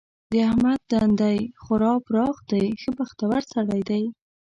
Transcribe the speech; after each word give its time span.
د 0.31 0.33
احمد 0.49 0.79
تندی 0.91 1.37
خورا 1.63 1.93
پراخ 2.07 2.35
دی؛ 2.49 2.65
ښه 2.81 2.91
بختور 2.99 3.41
سړی 3.53 3.81
دی. 3.89 4.03